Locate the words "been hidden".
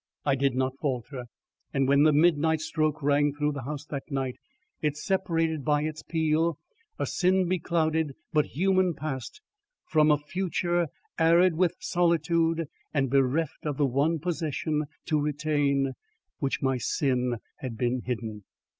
17.77-18.43